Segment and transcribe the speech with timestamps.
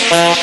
[0.00, 0.42] Fall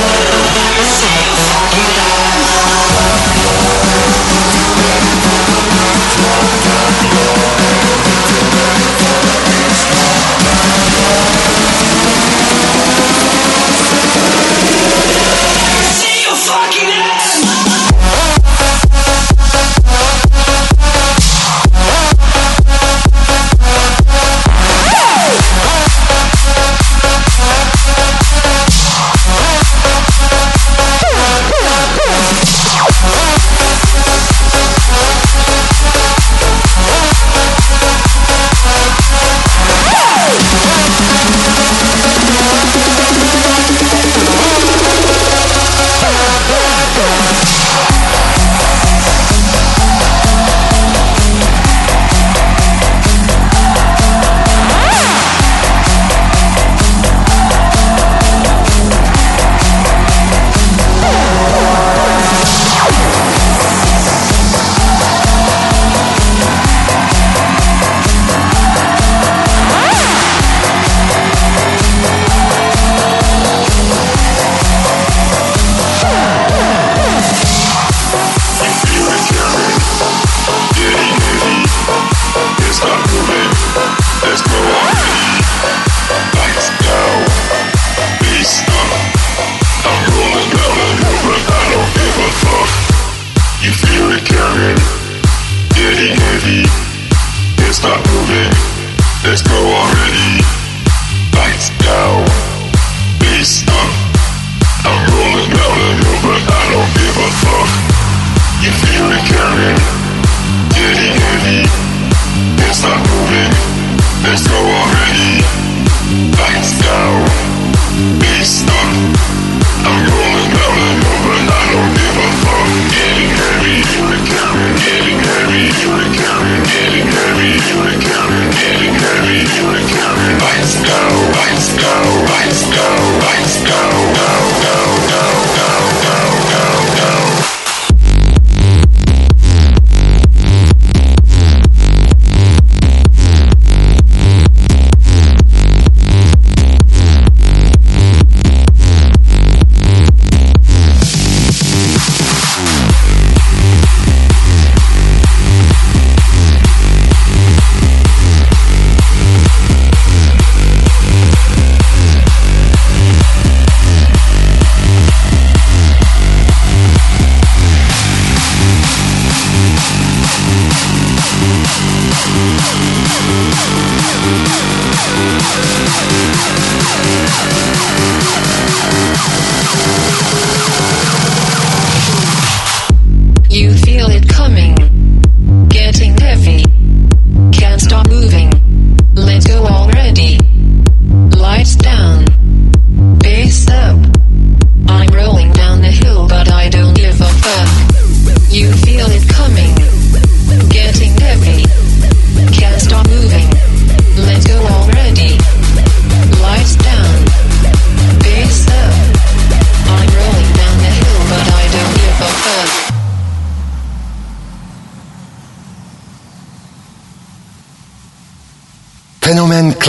[99.31, 99.80] Let's go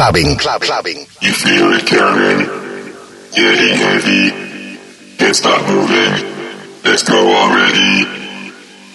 [0.02, 0.36] clubbing.
[0.36, 1.06] Clubbing.
[1.20, 2.46] You feel it coming,
[3.30, 4.30] getting heavy.
[5.16, 6.12] Can't stop moving.
[6.82, 8.04] Let's go already.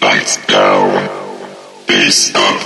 [0.02, 1.08] Lights down,
[1.86, 2.60] face up.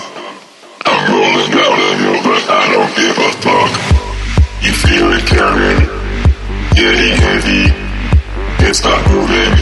[0.85, 3.73] I'm rolling down on you, but I don't give a fuck.
[4.65, 5.79] You feel it coming,
[6.75, 7.71] getting heavy.
[8.59, 9.55] Can't stop moving.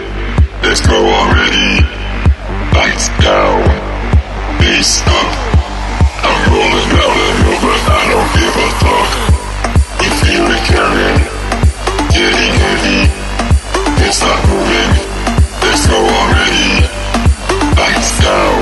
[0.62, 1.84] Let's go already.
[2.72, 3.60] Lights down,
[4.58, 5.30] face up.
[6.24, 7.19] I'm rolling down
[8.34, 9.10] give a fuck
[12.10, 13.08] getting heavy.
[14.04, 14.92] It's not moving,
[16.20, 16.84] already.
[17.76, 18.60] Lights down,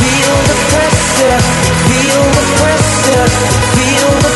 [0.00, 1.38] Feel the pressure,
[1.88, 3.26] feel the pressure,
[3.76, 4.33] feel the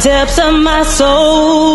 [0.00, 1.65] depths of my soul.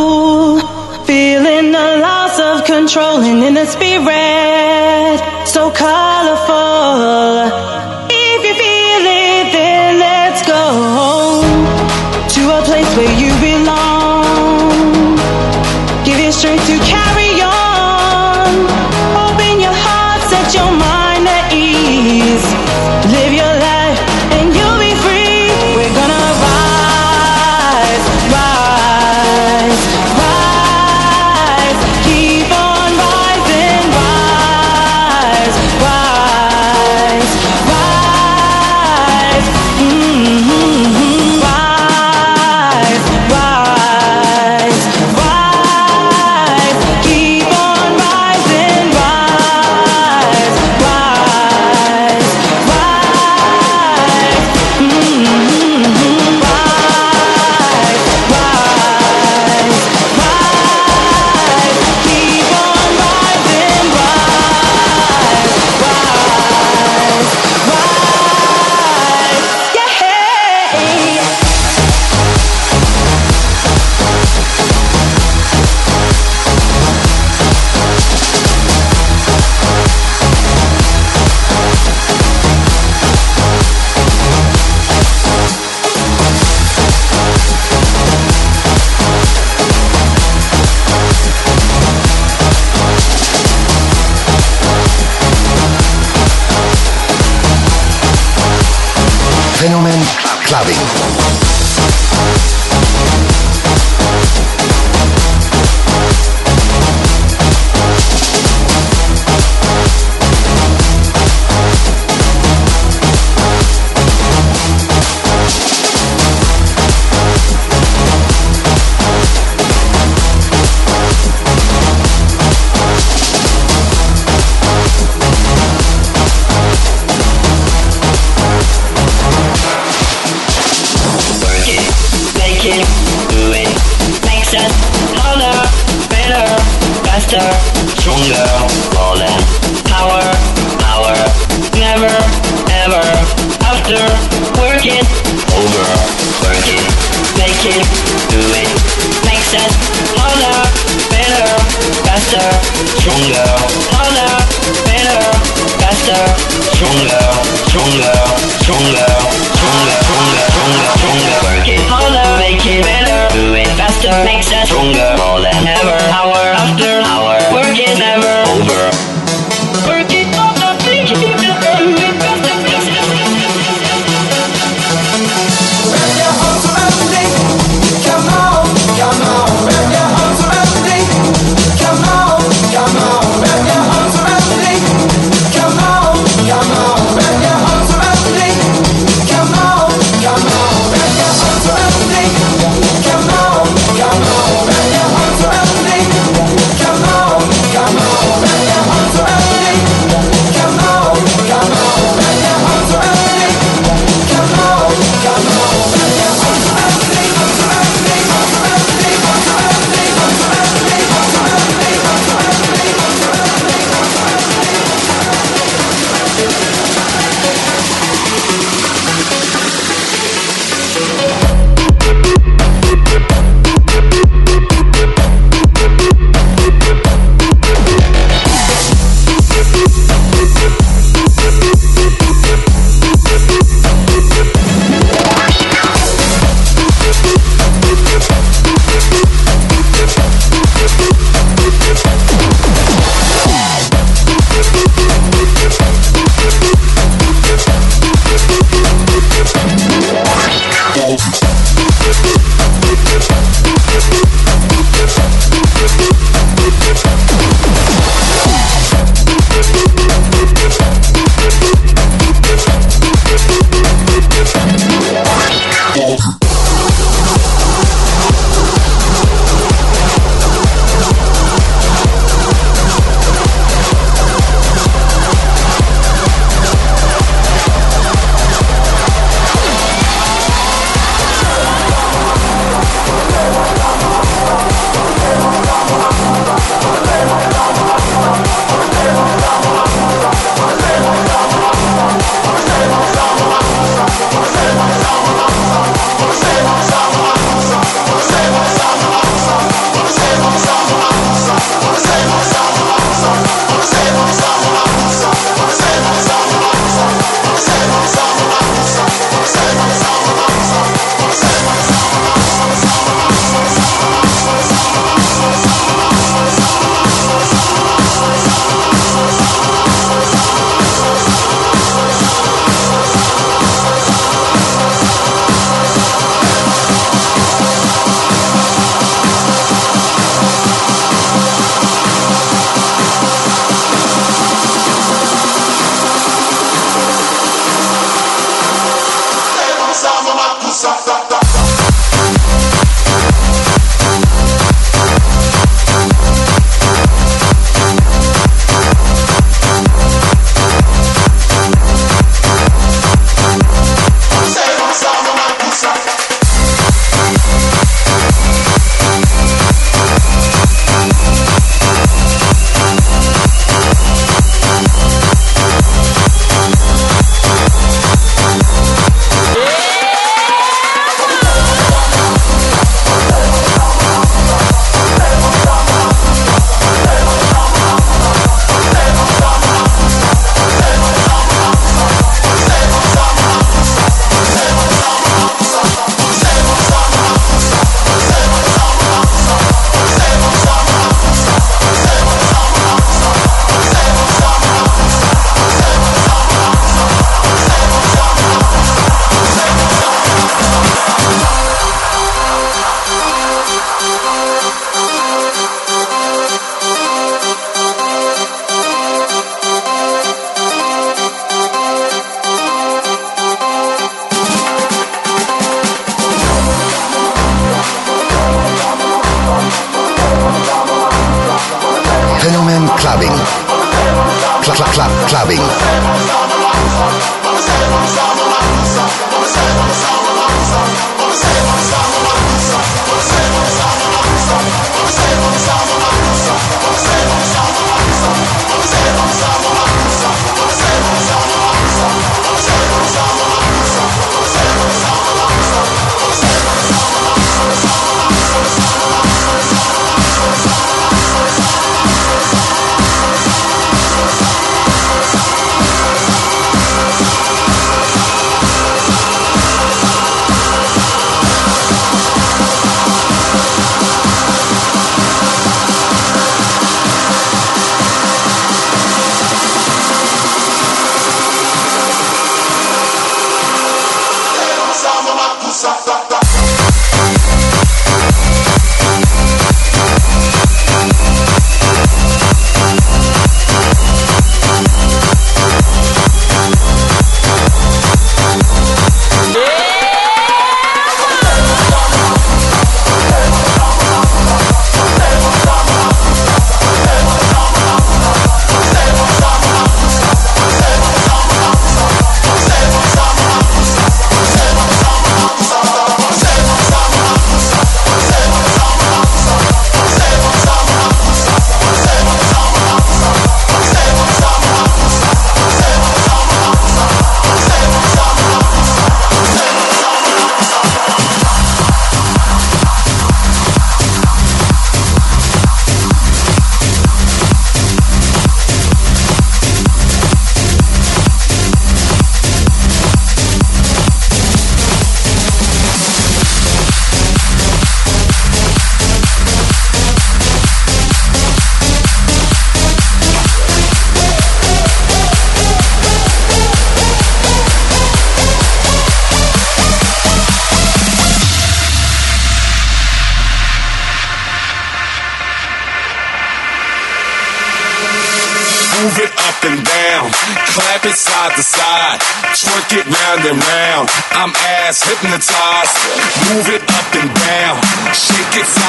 [164.26, 165.98] makes us stronger more than ever.
[166.12, 169.11] Hour after hour, work is never over.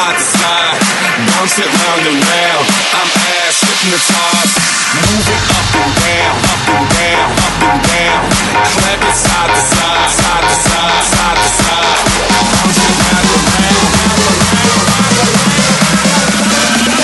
[0.03, 0.83] side to side,
[1.31, 2.67] bounce it round and round.
[2.91, 4.59] I'm ass hypnotized,
[4.99, 8.23] move it up and down, up and down, up and down.
[8.67, 12.03] Clap it side to side, side to side, side to side.
[12.51, 15.31] Bounce it round and round, round and round, round and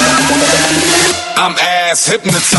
[0.08, 1.38] round.
[1.38, 2.57] I'm ass hypnotized.